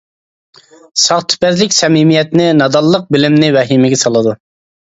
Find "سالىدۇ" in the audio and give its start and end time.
4.07-4.39